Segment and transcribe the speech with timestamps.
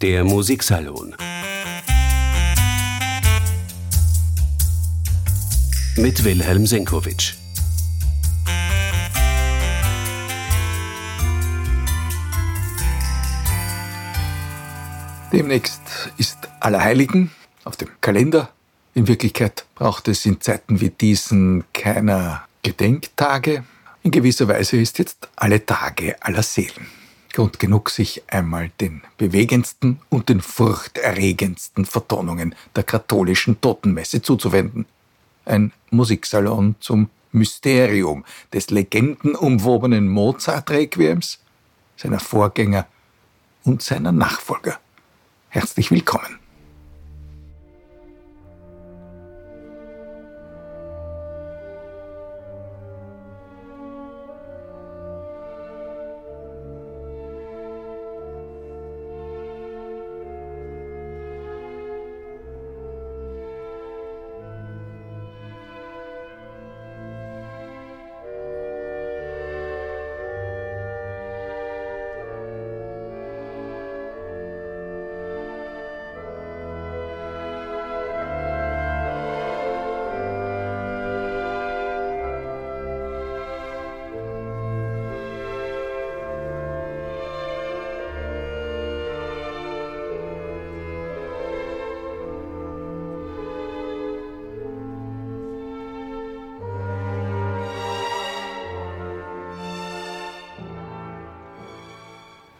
[0.00, 1.14] Der Musiksalon
[5.96, 7.34] mit Wilhelm Senkowitsch.
[15.32, 15.80] Demnächst
[16.18, 17.30] ist Allerheiligen
[17.62, 18.50] auf dem Kalender.
[18.94, 23.64] In Wirklichkeit braucht es in Zeiten wie diesen keiner Gedenktage.
[24.02, 27.03] In gewisser Weise ist jetzt alle Tage aller Seelen.
[27.34, 34.86] Grund genug, sich einmal den bewegendsten und den furchterregendsten Vertonungen der katholischen Totenmesse zuzuwenden.
[35.44, 41.40] Ein Musiksalon zum Mysterium des legendenumwobenen Mozart-Requiems,
[41.96, 42.86] seiner Vorgänger
[43.64, 44.78] und seiner Nachfolger.
[45.48, 46.43] Herzlich willkommen.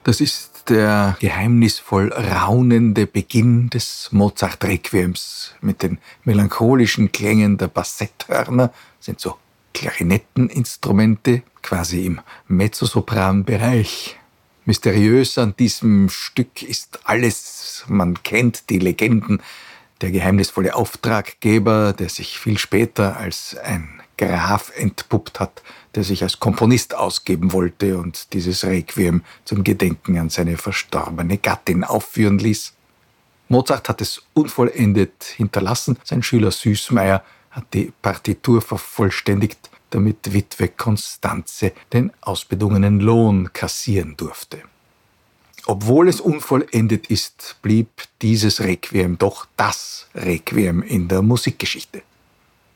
[0.04, 5.54] Das ist der geheimnisvoll raunende Beginn des Mozart-Requiems.
[5.62, 9.36] Mit den melancholischen Klängen der Bassetthörner, sind so
[9.72, 14.18] Klarinetteninstrumente, quasi im Mezzosopran-Bereich.
[14.66, 19.40] Mysteriös an diesem Stück ist alles, man kennt die Legenden,
[20.02, 25.62] der geheimnisvolle Auftraggeber, der sich viel später als ein Graf entpuppt hat,
[25.94, 31.84] der sich als Komponist ausgeben wollte und dieses Requiem zum Gedenken an seine verstorbene Gattin
[31.84, 32.72] aufführen ließ.
[33.48, 41.72] Mozart hat es unvollendet hinterlassen, sein Schüler Süßmeier hat die Partitur vervollständigt, damit Witwe Konstanze
[41.92, 44.62] den ausbedungenen Lohn kassieren durfte.
[45.66, 47.88] Obwohl es unvollendet ist, blieb
[48.20, 52.02] dieses Requiem doch das Requiem in der Musikgeschichte.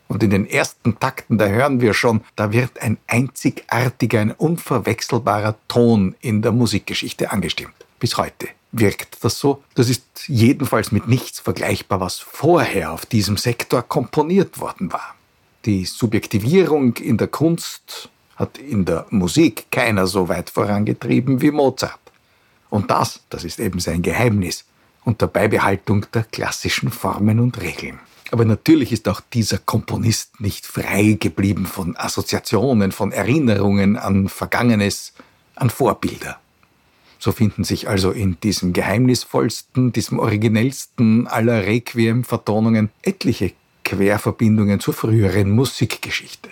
[0.09, 5.55] Und in den ersten Takten, da hören wir schon, da wird ein einzigartiger, ein unverwechselbarer
[5.69, 7.75] Ton in der Musikgeschichte angestimmt.
[8.01, 9.63] Bis heute wirkt das so.
[9.75, 15.15] Das ist jedenfalls mit nichts vergleichbar, was vorher auf diesem Sektor komponiert worden war.
[15.65, 21.99] Die Subjektivierung in der Kunst hat in der Musik keiner so weit vorangetrieben wie Mozart.
[22.71, 24.65] Und das, das ist eben sein Geheimnis,
[25.05, 27.99] unter Beibehaltung der klassischen Formen und Regeln.
[28.31, 35.15] Aber natürlich ist auch dieser Komponist nicht frei geblieben von Assoziationen, von Erinnerungen an Vergangenes,
[35.55, 36.39] an Vorbilder.
[37.19, 43.53] So finden sich also in diesem geheimnisvollsten, diesem originellsten aller Requiem-Vertonungen etliche
[43.83, 46.51] Querverbindungen zur früheren Musikgeschichte.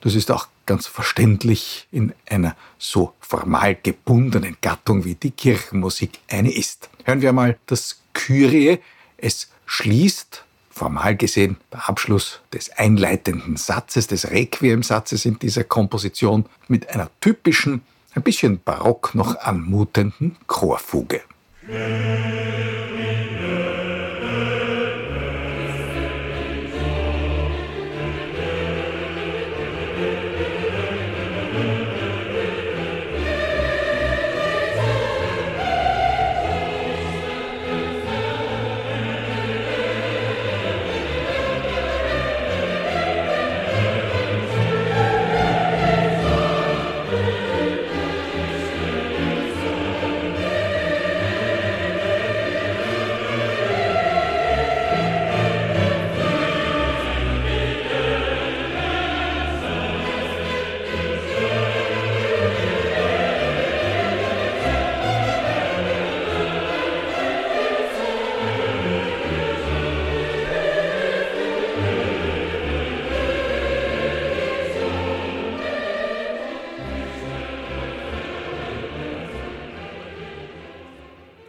[0.00, 6.52] Das ist auch ganz verständlich in einer so formal gebundenen Gattung wie die Kirchenmusik eine
[6.52, 6.90] ist.
[7.04, 8.78] Hören wir mal das Kyrie.
[9.16, 10.44] Es schließt
[10.78, 17.82] formal gesehen der Abschluss des einleitenden Satzes, des Requiem-Satzes in dieser Komposition mit einer typischen,
[18.14, 21.20] ein bisschen barock noch anmutenden Chorfuge.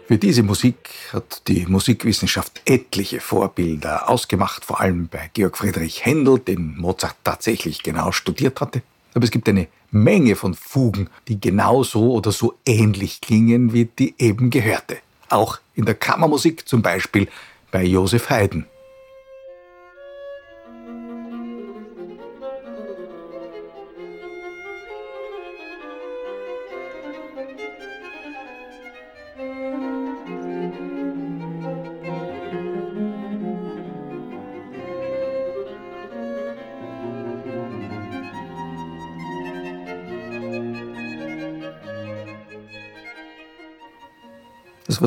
[0.09, 6.39] Für diese Musik hat die Musikwissenschaft etliche Vorbilder ausgemacht, vor allem bei Georg Friedrich Händel,
[6.39, 8.81] den Mozart tatsächlich genau studiert hatte.
[9.13, 14.15] Aber es gibt eine Menge von Fugen, die genauso oder so ähnlich klingen wie die
[14.17, 14.97] eben gehörte.
[15.29, 17.27] auch in der Kammermusik, zum Beispiel
[17.69, 18.65] bei Josef Haydn.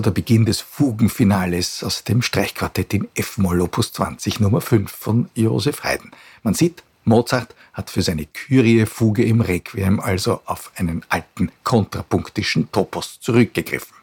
[0.03, 5.29] War der Beginn des Fugenfinales aus dem Streichquartett in F-Moll Opus 20 Nummer 5 von
[5.37, 6.11] Josef Haydn.
[6.43, 13.21] Man sieht, Mozart hat für seine Kyrie-Fuge im Requiem also auf einen alten kontrapunktischen Topos
[13.21, 13.95] zurückgegriffen.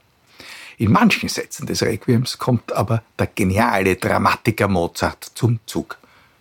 [0.77, 5.97] In manchen Sätzen des Requiems kommt aber der geniale Dramatiker Mozart zum Zug.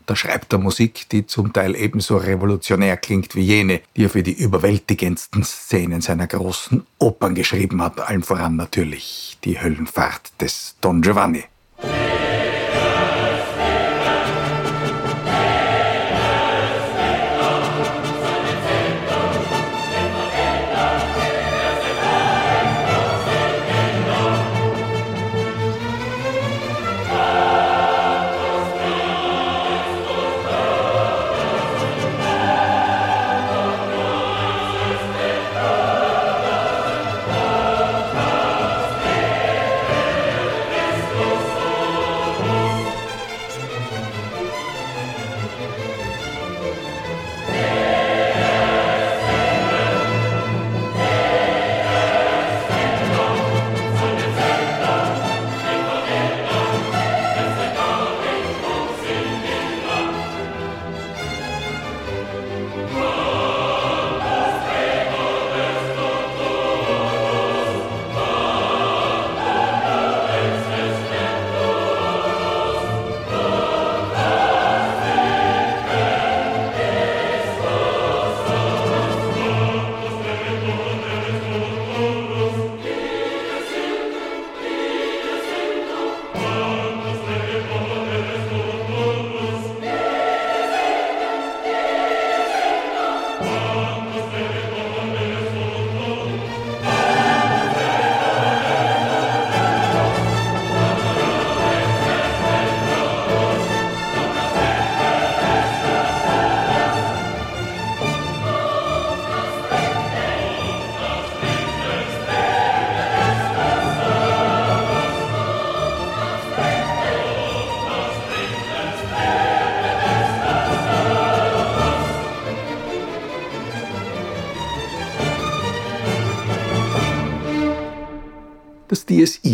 [0.09, 4.23] Da schreibt er Musik, die zum Teil ebenso revolutionär klingt wie jene, die er für
[4.23, 11.03] die überwältigendsten Szenen seiner großen Opern geschrieben hat, allen voran natürlich die Höllenfahrt des Don
[11.03, 11.45] Giovanni.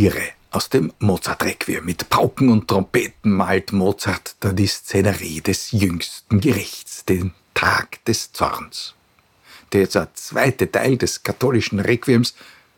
[0.04, 1.82] Irae aus dem Mozart-Requiem.
[1.82, 8.30] Mit Pauken und Trompeten malt Mozart da die Szenerie des jüngsten Gerichts, den Tag des
[8.32, 8.94] Zorns.
[9.72, 12.34] Der zweite Teil des katholischen Requiems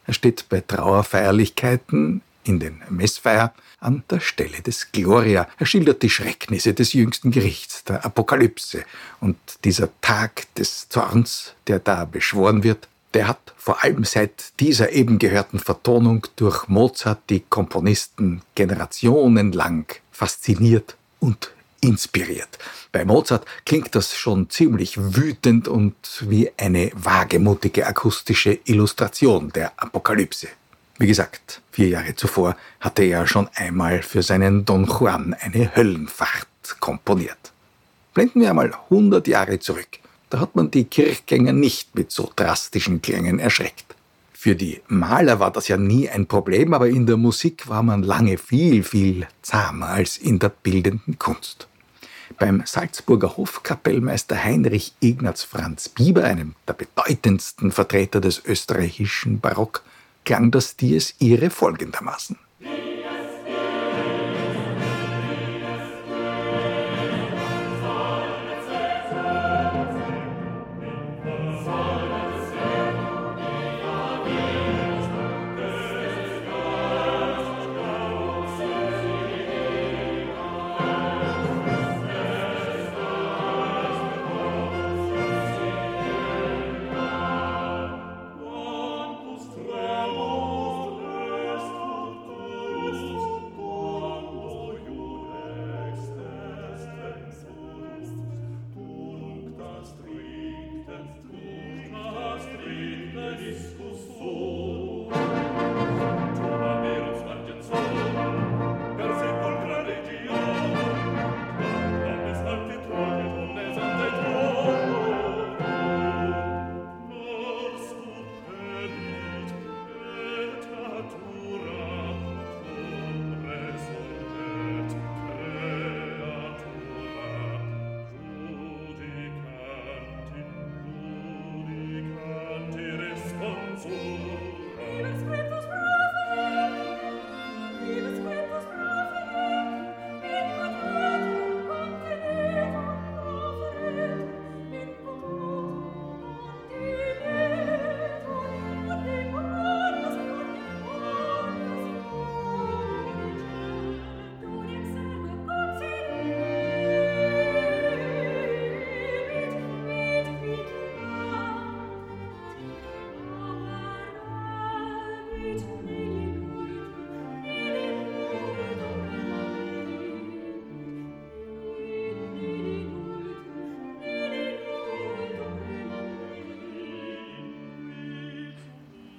[0.09, 5.49] steht bei Trauerfeierlichkeiten in den Messfeier an der Stelle des Gloria.
[5.59, 8.85] Er schildert die Schrecknisse des jüngsten Gerichts, der Apokalypse.
[9.21, 12.87] Und dieser Tag des Zorns, der da beschworen wird,
[13.17, 20.97] der hat vor allem seit dieser eben gehörten Vertonung durch Mozart die Komponisten generationenlang fasziniert
[21.19, 21.51] und
[21.81, 22.59] inspiriert.
[22.93, 25.95] Bei Mozart klingt das schon ziemlich wütend und
[26.29, 30.49] wie eine wagemutige akustische Illustration der Apokalypse.
[30.99, 36.47] Wie gesagt, vier Jahre zuvor hatte er schon einmal für seinen Don Juan eine Höllenfahrt
[36.81, 37.53] komponiert.
[38.13, 40.01] Blenden wir einmal 100 Jahre zurück.
[40.31, 43.95] Da hat man die Kirchgänger nicht mit so drastischen Klängen erschreckt.
[44.33, 48.03] Für die Maler war das ja nie ein Problem, aber in der Musik war man
[48.03, 51.69] lange viel, viel zahmer als in der bildenden Kunst.
[52.39, 59.83] Beim Salzburger Hofkapellmeister Heinrich Ignaz Franz Bieber, einem der bedeutendsten Vertreter des österreichischen Barock,
[60.25, 62.37] klang das Dies Irae folgendermaßen.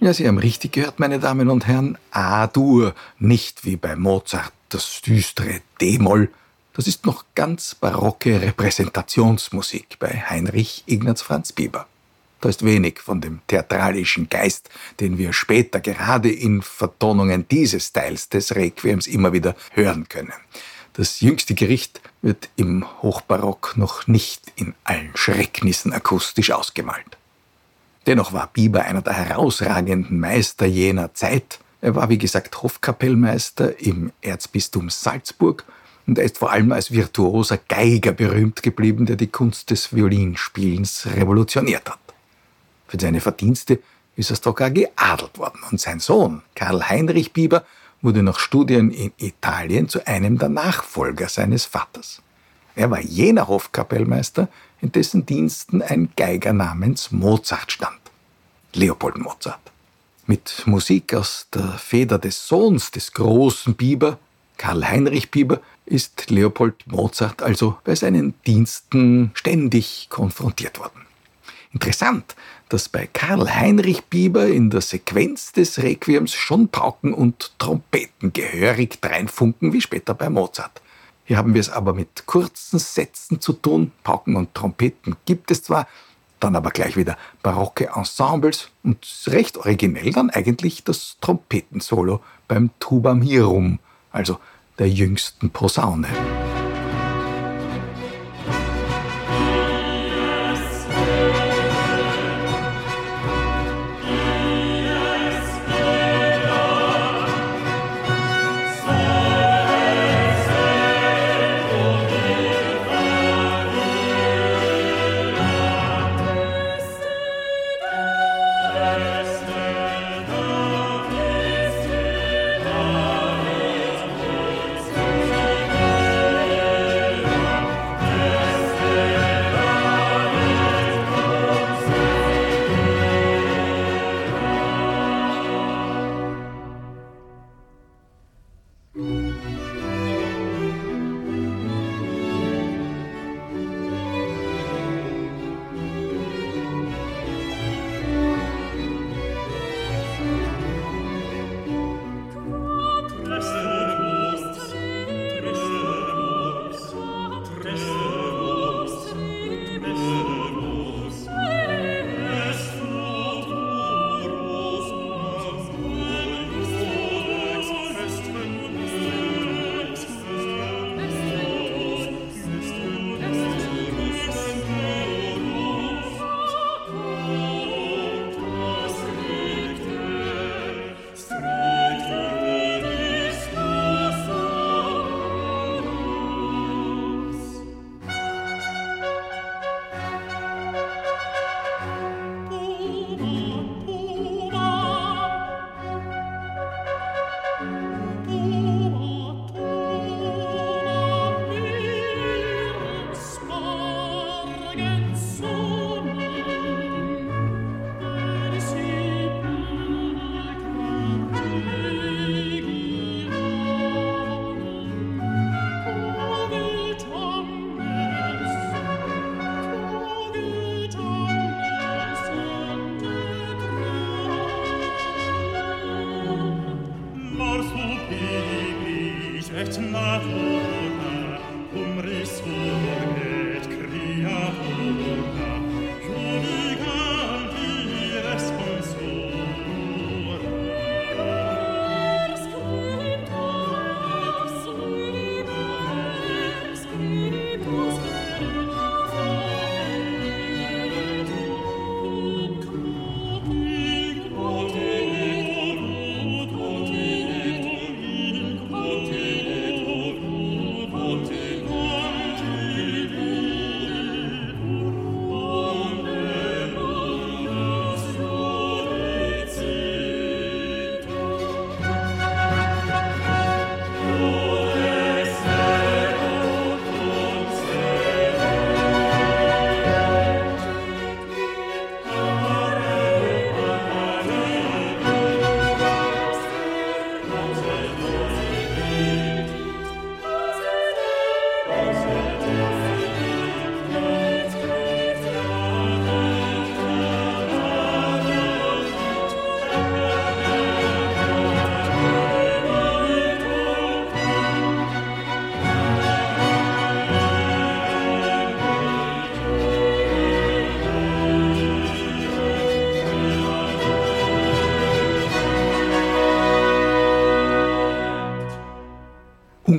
[0.08, 1.98] Ja, Sie haben richtig gehört, meine Damen und Herren.
[2.12, 6.30] A-Dur, nicht wie bei Mozart das düstere D-Moll.
[6.74, 11.88] Das ist noch ganz barocke Repräsentationsmusik bei Heinrich Ignaz Franz Bieber.
[12.40, 14.70] Da ist wenig von dem theatralischen Geist,
[15.02, 20.32] den wir später gerade in Vertonungen dieses Teils des Requiems immer wieder hören können.
[20.94, 27.18] Das jüngste Gericht wird im Hochbarock noch nicht in allen Schrecknissen akustisch ausgemalt.
[28.08, 31.60] Dennoch war Bieber einer der herausragenden Meister jener Zeit.
[31.82, 35.66] Er war, wie gesagt, Hofkapellmeister im Erzbistum Salzburg
[36.08, 41.06] und er ist vor allem als virtuoser Geiger berühmt geblieben, der die Kunst des Violinspielens
[41.18, 42.00] revolutioniert hat.
[42.88, 43.80] Für seine Verdienste
[44.16, 47.66] ist er sogar geadelt worden und sein Sohn, Karl Heinrich Bieber,
[48.02, 52.22] wurde nach Studien in Italien zu einem der Nachfolger seines Vaters.
[52.74, 54.48] Er war jener Hofkapellmeister,
[54.82, 58.00] in dessen Diensten ein Geiger namens Mozart stand.
[58.74, 59.60] Leopold Mozart.
[60.26, 64.20] Mit Musik aus der Feder des Sohns des großen Biber,
[64.58, 71.06] Karl Heinrich Biber, ist Leopold Mozart also bei seinen Diensten ständig konfrontiert worden.
[71.72, 72.36] Interessant,
[72.70, 79.00] dass bei Karl Heinrich Bieber in der Sequenz des Requiems schon Pauken und Trompeten gehörig
[79.00, 80.82] dreinfunken wie später bei Mozart.
[81.28, 83.92] Hier haben wir es aber mit kurzen Sätzen zu tun.
[84.06, 85.86] Pauken und Trompeten gibt es zwar,
[86.40, 93.14] dann aber gleich wieder barocke Ensembles und recht originell dann eigentlich das Trompetensolo beim Tuba
[93.14, 93.80] Mirum,
[94.10, 94.40] also
[94.80, 96.08] der jüngsten Posaune.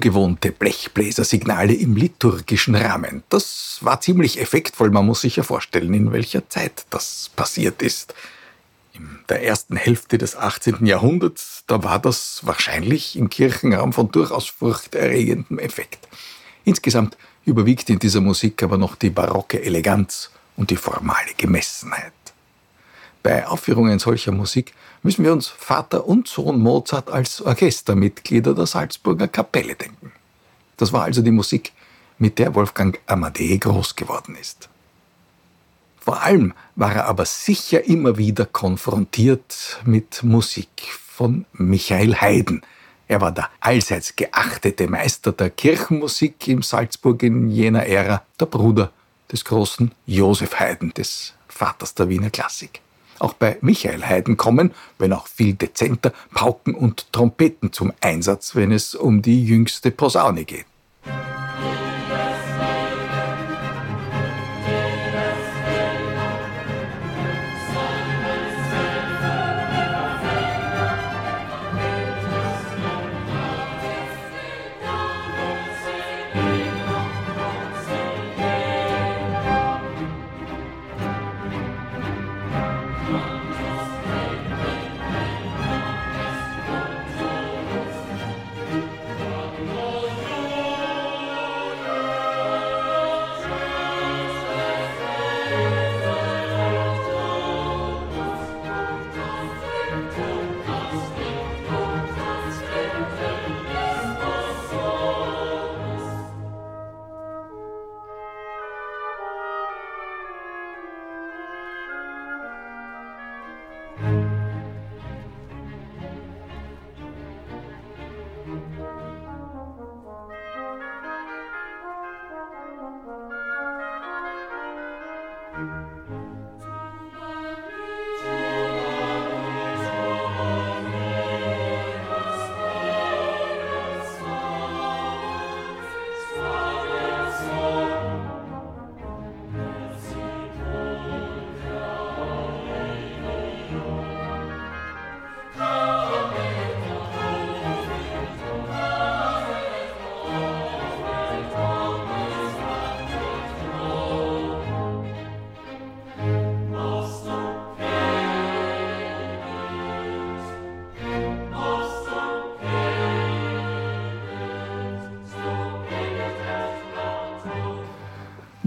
[0.09, 3.23] Ungewohnte Blechbläsersignale im liturgischen Rahmen.
[3.29, 4.91] Das war ziemlich effektvoll.
[4.91, 8.15] Man muss sich ja vorstellen, in welcher Zeit das passiert ist.
[8.95, 10.87] In der ersten Hälfte des 18.
[10.87, 16.09] Jahrhunderts, da war das wahrscheinlich im Kirchenraum von durchaus furchterregendem Effekt.
[16.65, 22.13] Insgesamt überwiegt in dieser Musik aber noch die barocke Eleganz und die formale Gemessenheit.
[23.29, 29.29] Bei Aufführungen solcher Musik müssen wir uns Vater und Sohn Mozart als Orchestermitglieder der Salzburger
[29.29, 30.13] Kapelle denken.
[30.79, 31.73] Das war also die Musik,
[32.17, 34.71] mit der Wolfgang Amadee groß geworden ist.
[36.01, 40.71] Vor allem war er aber sicher immer wieder konfrontiert mit Musik
[41.07, 42.63] von Michael Haydn.
[43.09, 48.91] Er war der allseits geachtete Meister der Kirchenmusik in Salzburg in jener Ära, der Bruder
[49.31, 52.81] des großen Josef Haydn, des Vaters der Wiener Klassik.
[53.19, 58.73] Auch bei Michael Haydn kommen, wenn auch viel dezenter, Pauken und Trompeten zum Einsatz, wenn
[58.73, 60.67] es um die jüngste Posaune geht.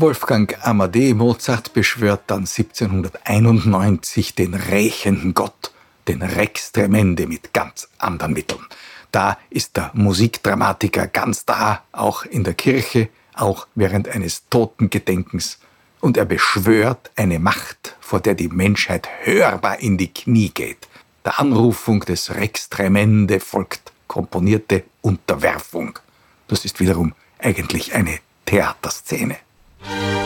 [0.01, 5.71] Wolfgang Amadee Mozart beschwört dann 1791 den rächenden Gott,
[6.07, 8.65] den Rex Tremende, mit ganz anderen Mitteln.
[9.11, 15.59] Da ist der Musikdramatiker ganz da, auch in der Kirche, auch während eines Totengedenkens.
[15.99, 20.87] Und er beschwört eine Macht, vor der die Menschheit hörbar in die Knie geht.
[21.23, 25.99] Der Anrufung des Rex Tremende folgt komponierte Unterwerfung.
[26.47, 29.37] Das ist wiederum eigentlich eine Theaterszene.
[29.83, 30.20] Bye.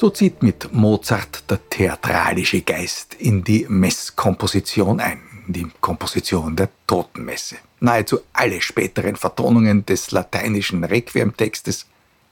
[0.00, 6.68] So zieht mit Mozart der theatralische Geist in die Messkomposition ein, in die Komposition der
[6.86, 7.56] Totenmesse.
[7.80, 11.86] Nahezu alle späteren Vertonungen des lateinischen Requiemtextes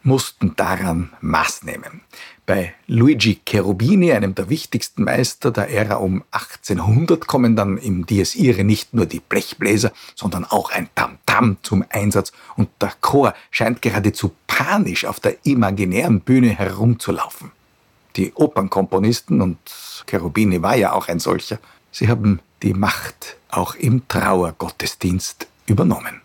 [0.04, 2.02] mussten daran Maß nehmen.
[2.46, 8.36] Bei Luigi Cherubini, einem der wichtigsten Meister der Ära um 1800, kommen dann im Dies
[8.36, 13.34] Irae nicht nur die Blechbläser, sondern auch ein Tamtam -Tam zum Einsatz und der Chor
[13.50, 17.55] scheint geradezu panisch auf der imaginären Bühne herumzulaufen.
[18.16, 19.58] Die Opernkomponisten, und
[20.06, 21.58] Cherubini war ja auch ein solcher,
[21.90, 26.22] sie haben die Macht auch im Trauergottesdienst übernommen.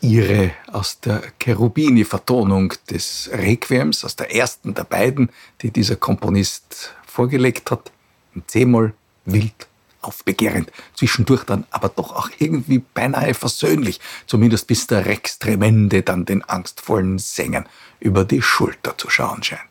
[0.00, 7.70] Irae aus der Cherubini-Vertonung des Requiems, aus der ersten der beiden, die dieser Komponist vorgelegt
[7.70, 7.90] hat,
[8.34, 9.66] in C-Moll, wild,
[10.02, 16.24] aufbegehrend, zwischendurch dann aber doch auch irgendwie beinahe versöhnlich, zumindest bis der Rex Tremende dann
[16.24, 17.66] den angstvollen Sängern
[17.98, 19.62] über die Schulter zu schauen scheint.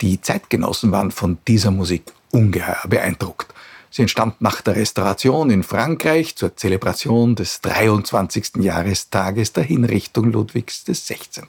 [0.00, 3.54] Die Zeitgenossen waren von dieser Musik ungeheuer beeindruckt
[3.94, 8.56] Sie entstand nach der Restauration in Frankreich zur Zelebration des 23.
[8.56, 11.42] Jahrestages der Hinrichtung Ludwigs XVI.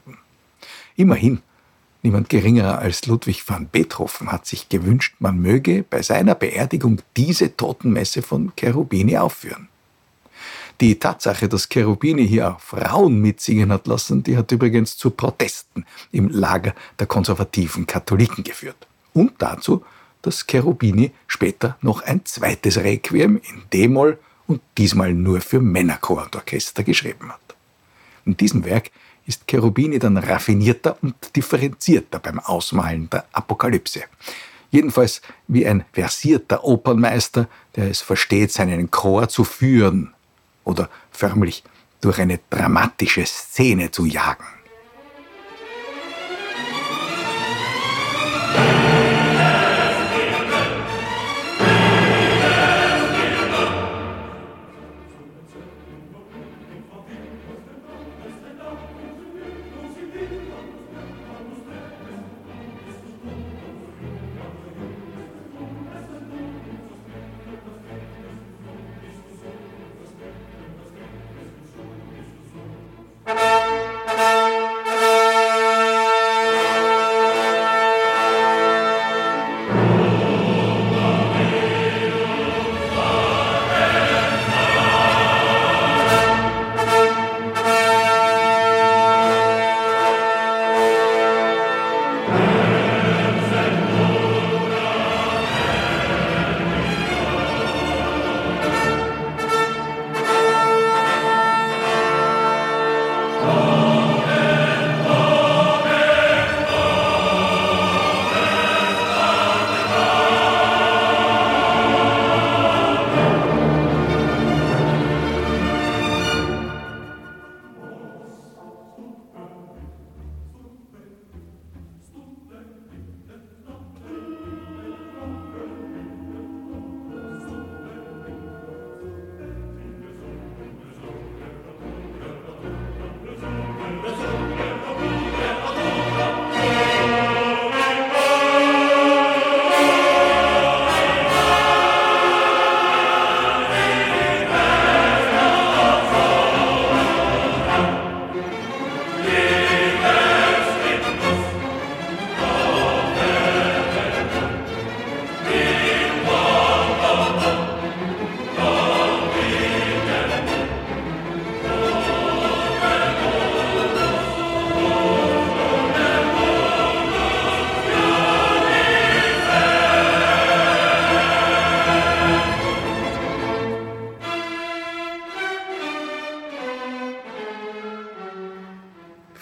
[0.95, 1.41] Immerhin,
[2.03, 7.57] niemand geringerer als Ludwig van Beethoven hat sich gewünscht, man möge bei seiner Beerdigung diese
[7.57, 9.67] Totenmesse von Cherubini aufführen.
[10.81, 15.83] Die Tatsache, dass Cherubini hier auch Frauen mitsingen hat lassen, die hat übrigens zu Protesten
[16.11, 18.85] im Lager der konservativen Katholiken geführt.
[19.13, 19.83] Und dazu,
[20.25, 26.35] dass Cherubini später noch ein zweites Requiem in D-Moll und diesmal nur für Männerchor und
[26.35, 27.55] Orchester geschrieben hat.
[28.25, 28.89] In diesem Werk
[29.27, 34.03] ist Cherubini dann raffinierter und differenzierter beim Ausmalen der Apokalypse.
[34.71, 40.13] Jedenfalls wie ein versierter Opernmeister, der es versteht, seinen Chor zu führen
[40.63, 41.63] oder förmlich
[42.01, 44.45] durch eine dramatische Szene zu jagen.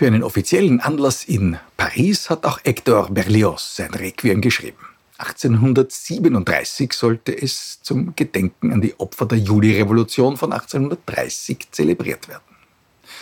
[0.03, 4.85] Für einen offiziellen Anlass in Paris hat auch Hector Berlioz sein Requiem geschrieben.
[5.17, 12.43] 1837 sollte es zum Gedenken an die Opfer der Juli-Revolution von 1830 zelebriert werden.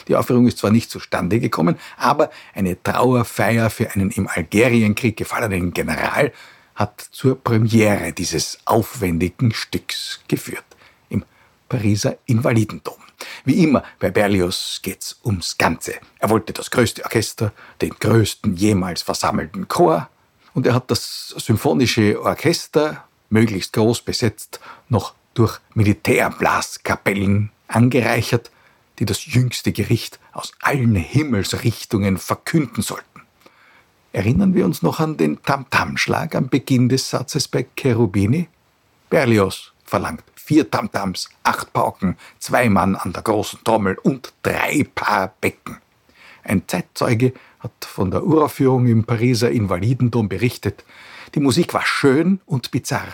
[0.07, 5.73] Die Aufführung ist zwar nicht zustande gekommen, aber eine Trauerfeier für einen im Algerienkrieg gefallenen
[5.75, 6.33] General
[6.73, 10.65] hat zur Premiere dieses aufwendigen Stücks geführt
[11.09, 11.23] im
[11.69, 12.95] Pariser Invalidendom.
[13.45, 15.95] Wie immer bei Berlioz geht's ums Ganze.
[16.19, 20.09] Er wollte das größte Orchester, den größten jemals versammelten Chor
[20.53, 28.51] und er hat das symphonische Orchester, möglichst groß besetzt, noch durch Militärblaskapellen angereichert,
[28.99, 33.05] die das jüngste Gericht aus allen Himmelsrichtungen verkünden sollten.
[34.13, 38.49] Erinnern wir uns noch an den Tamtamschlag am Beginn des Satzes bei Cherubini?
[39.09, 45.33] Berlioz verlangt vier Tamtams, acht Pauken, zwei Mann an der großen Trommel und drei Paar
[45.39, 45.77] Becken.
[46.43, 50.83] Ein Zeitzeuge hat von der Uraufführung im Pariser Invalidendom berichtet.
[51.35, 53.07] Die Musik war schön und bizarr,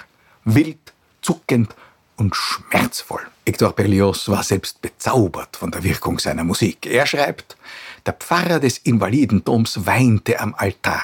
[0.46, 0.80] wild,
[1.22, 1.76] zuckend
[2.16, 3.22] und schmerzvoll.
[3.46, 6.88] Hector Berlioz war selbst bezaubert von der Wirkung seiner Musik.
[6.88, 7.56] Er schreibt,
[8.08, 11.04] der Pfarrer des Invalidendoms weinte am Altar.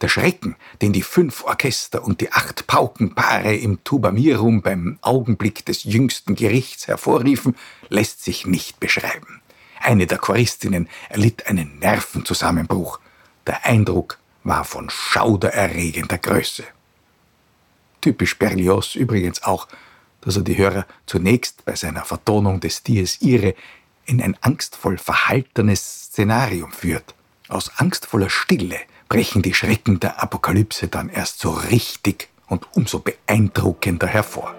[0.00, 5.84] Der Schrecken, den die fünf Orchester und die acht Paukenpaare im Tubamirum beim Augenblick des
[5.84, 7.54] jüngsten Gerichts hervorriefen,
[7.88, 9.42] lässt sich nicht beschreiben.
[9.78, 12.98] Eine der Choristinnen erlitt einen Nervenzusammenbruch.
[13.46, 16.64] Der Eindruck war von schaudererregender Größe.
[18.00, 19.68] Typisch Berlioz übrigens auch,
[20.22, 23.54] dass er die Hörer zunächst bei seiner Vertonung des Dies Irae
[24.06, 27.14] in ein angstvoll verhaltenes Szenarium führt.
[27.48, 34.06] Aus angstvoller Stille brechen die Schrecken der Apokalypse dann erst so richtig und umso beeindruckender
[34.06, 34.54] hervor.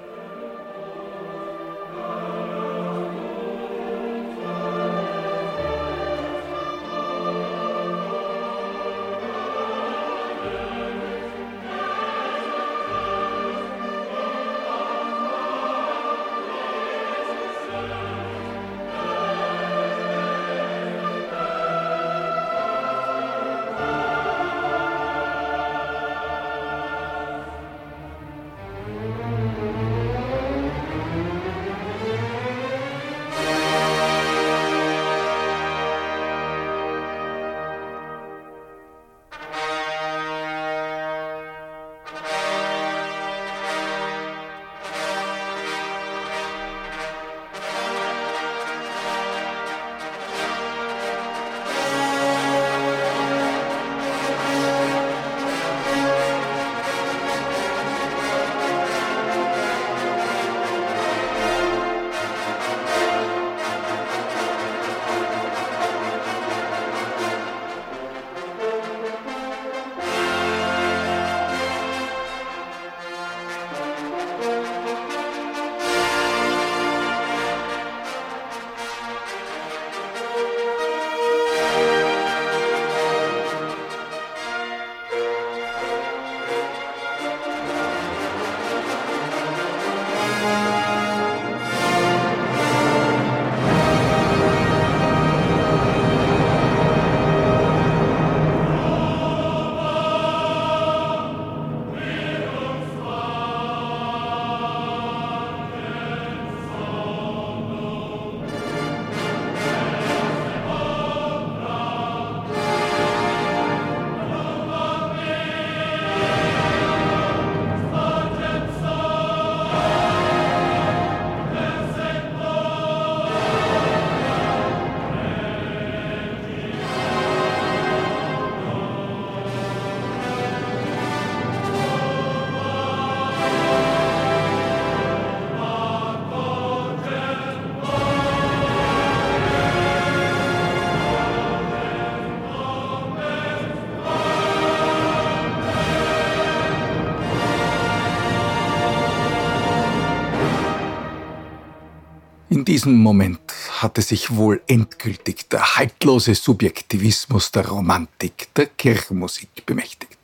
[152.72, 153.42] Diesem Moment
[153.82, 160.18] hatte sich wohl endgültig der haltlose Subjektivismus der Romantik, der Kirchenmusik bemächtigt.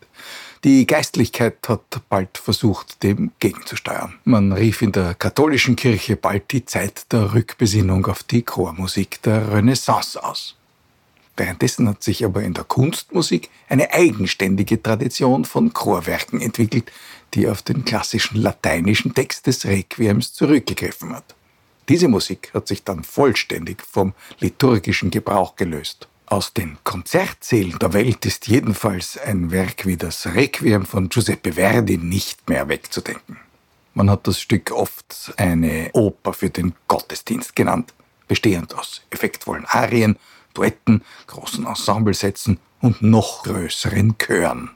[0.64, 4.14] Die Geistlichkeit hat bald versucht, dem gegenzusteuern.
[4.24, 9.52] Man rief in der katholischen Kirche bald die Zeit der Rückbesinnung auf die Chormusik der
[9.52, 10.56] Renaissance aus.
[11.36, 16.94] Währenddessen hat sich aber in der Kunstmusik eine eigenständige Tradition von Chorwerken entwickelt,
[17.34, 21.36] die auf den klassischen lateinischen Text des Requiems zurückgegriffen hat.
[21.90, 26.08] Diese Musik hat sich dann vollständig vom liturgischen Gebrauch gelöst.
[26.26, 31.98] Aus den Konzertsälen der Welt ist jedenfalls ein Werk wie das Requiem von Giuseppe Verdi
[31.98, 33.38] nicht mehr wegzudenken.
[33.94, 37.94] Man hat das Stück oft eine Oper für den Gottesdienst genannt,
[38.28, 40.18] bestehend aus effektvollen Arien,
[40.54, 44.72] Duetten, großen Ensemblesätzen und noch größeren Chören.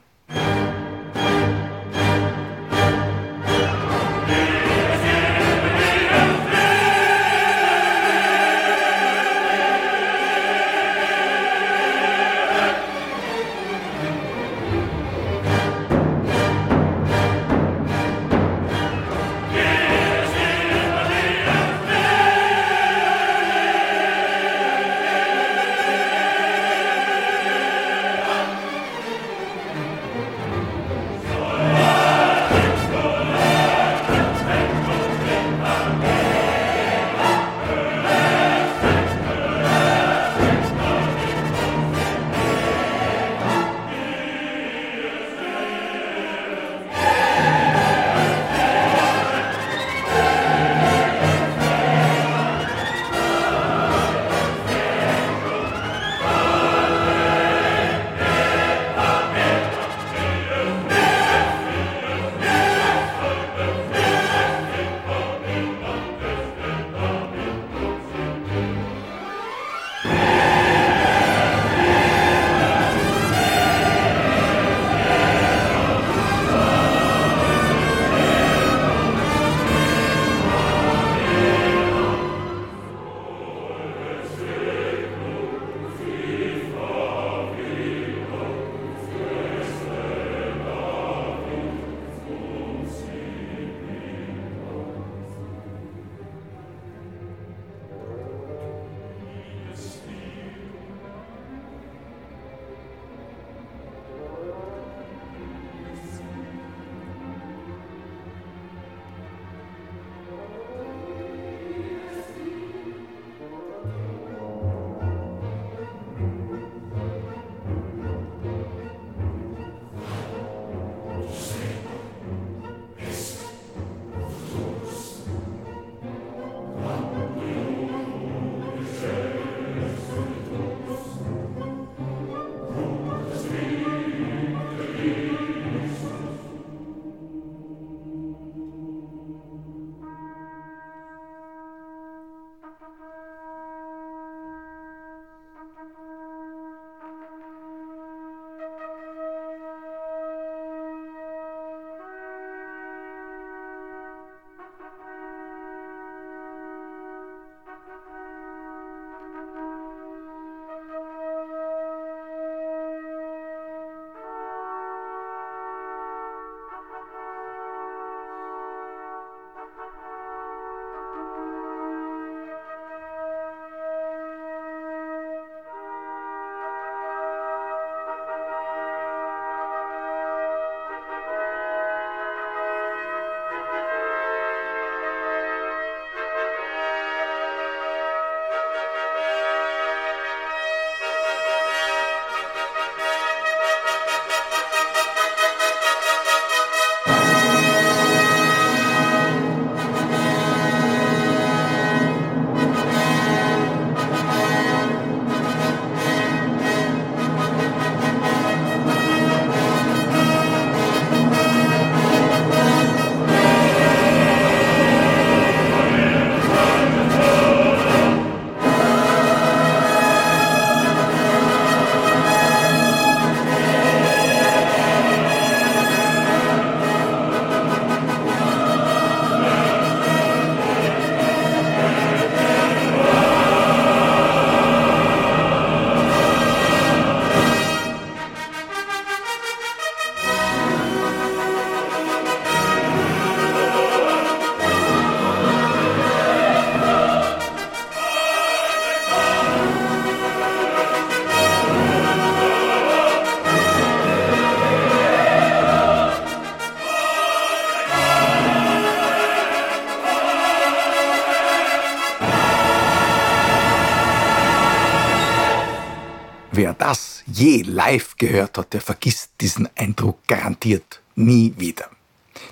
[267.42, 271.90] Je live gehört hat, der vergisst diesen Eindruck garantiert nie wieder.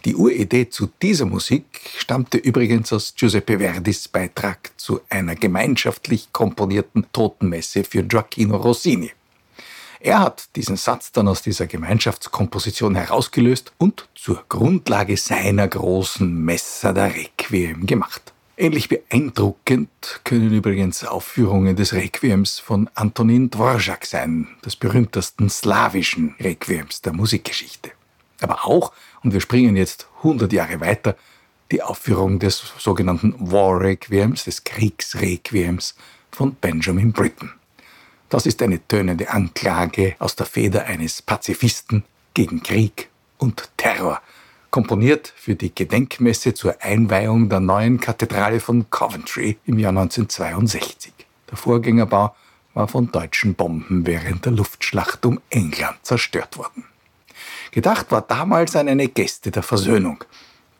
[0.04, 1.64] Die Uridee zu dieser Musik
[1.96, 9.12] stammte übrigens aus Giuseppe Verdis Beitrag zu einer gemeinschaftlich komponierten Totenmesse für Gioacchino Rossini.
[10.00, 16.92] Er hat diesen Satz dann aus dieser Gemeinschaftskomposition herausgelöst und zur Grundlage seiner großen Messa
[16.92, 18.32] der Requiem gemacht.
[18.60, 19.88] Ähnlich beeindruckend
[20.22, 27.92] können übrigens Aufführungen des Requiems von Antonin Dvorak sein, des berühmtesten slawischen Requiems der Musikgeschichte.
[28.42, 28.92] Aber auch,
[29.22, 31.16] und wir springen jetzt 100 Jahre weiter,
[31.70, 35.94] die Aufführung des sogenannten War Requiems, des Kriegsrequiems
[36.30, 37.54] von Benjamin Britten.
[38.28, 42.04] Das ist eine tönende Anklage aus der Feder eines Pazifisten
[42.34, 43.08] gegen Krieg
[43.38, 44.20] und Terror,
[44.70, 51.12] komponiert für die Gedenkmesse zur Einweihung der neuen Kathedrale von Coventry im Jahr 1962.
[51.50, 52.34] Der Vorgängerbau
[52.74, 56.84] war von deutschen Bomben während der Luftschlacht um England zerstört worden.
[57.72, 60.24] Gedacht war damals an eine Gäste der Versöhnung.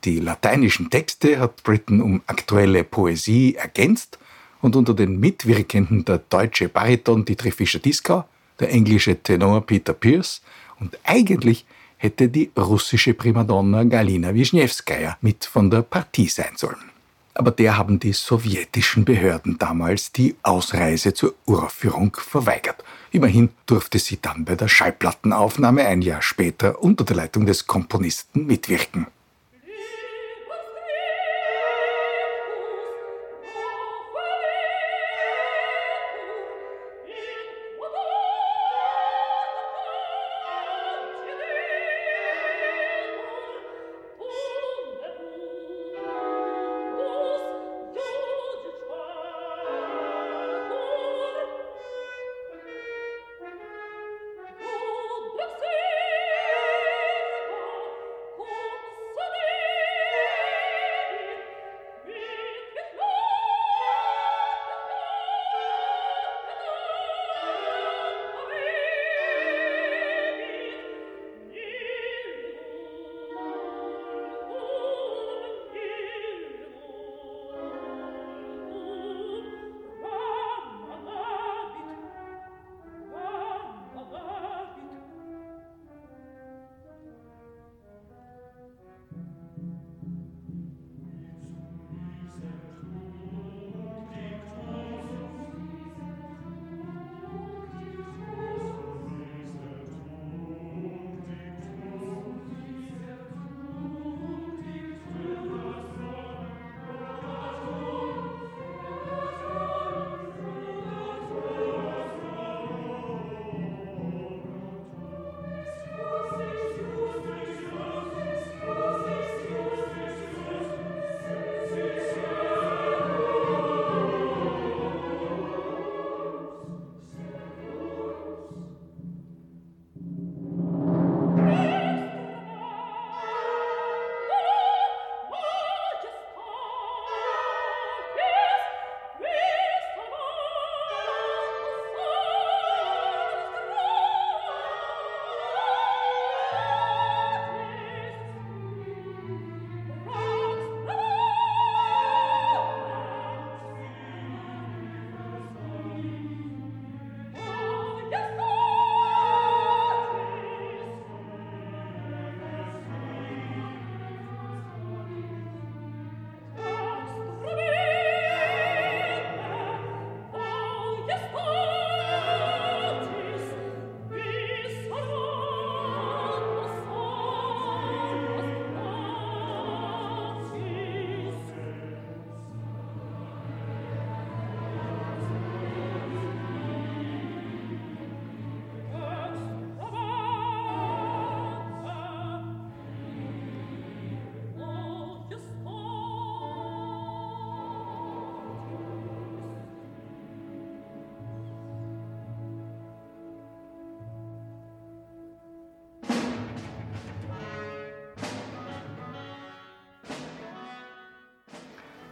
[0.05, 4.19] Die lateinischen Texte hat Britten um aktuelle Poesie ergänzt
[4.63, 8.25] und unter den Mitwirkenden der deutsche Bariton Dietrich Fischer-Dieskau,
[8.59, 10.43] der englische Tenor Peter Pierce
[10.79, 11.67] und eigentlich
[12.01, 16.91] hätte die russische Primadonna Galina Wischniewskaja mit von der Partie sein sollen.
[17.35, 22.83] Aber der haben die sowjetischen Behörden damals die Ausreise zur Uraufführung verweigert.
[23.13, 28.47] Immerhin durfte sie dann bei der Schallplattenaufnahme ein Jahr später unter der Leitung des Komponisten
[28.47, 29.07] mitwirken.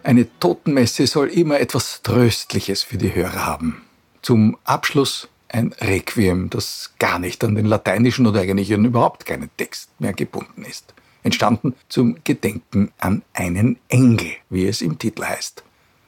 [0.09, 3.82] Eine Totenmesse soll immer etwas Tröstliches für die Hörer haben.
[4.22, 9.50] Zum Abschluss ein Requiem, das gar nicht an den lateinischen oder eigentlich an überhaupt keinen
[9.59, 10.94] Text mehr gebunden ist.
[11.24, 15.62] Entstanden zum Gedenken an einen Engel, wie es im Titel heißt.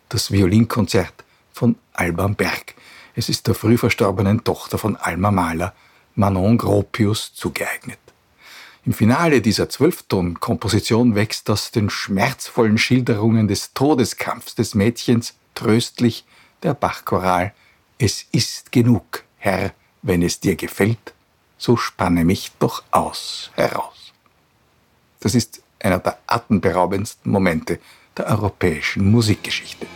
[0.09, 1.23] Das Violinkonzert
[1.53, 2.77] von Alba Berg.
[3.15, 5.75] Es ist der früh verstorbenen Tochter von Alma Mahler,
[6.15, 7.99] Manon Gropius, zugeeignet.
[8.91, 16.25] Im Finale dieser Zwölfton-Komposition wächst aus den schmerzvollen Schilderungen des Todeskampfs des Mädchens tröstlich
[16.65, 17.55] der Bachchoral
[17.99, 21.15] Es ist genug, Herr, wenn es dir gefällt,
[21.57, 24.13] so spanne mich doch aus heraus.
[25.21, 27.79] Das ist einer der atemberaubendsten Momente
[28.17, 29.87] der europäischen Musikgeschichte.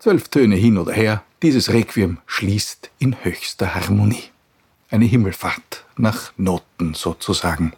[0.00, 4.30] Zwölf Töne hin oder her, dieses Requiem schließt in höchster Harmonie.
[4.90, 7.72] Eine Himmelfahrt nach Noten sozusagen.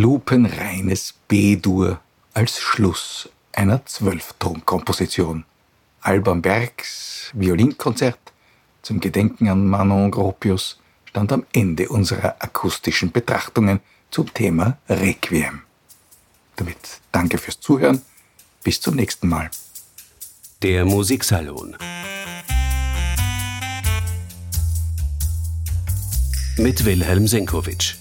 [0.00, 2.00] Lupenreines B-Dur
[2.32, 5.44] als Schluss einer Zwölftonkomposition.
[6.02, 8.20] Alban Bergs Violinkonzert
[8.82, 13.80] zum Gedenken an Manon Gropius stand am Ende unserer akustischen Betrachtungen
[14.12, 15.62] zum Thema Requiem.
[16.54, 16.78] Damit
[17.10, 18.00] danke fürs Zuhören.
[18.62, 19.50] Bis zum nächsten Mal.
[20.62, 21.76] Der Musiksalon.
[26.56, 27.96] Mit Wilhelm Senkowitsch.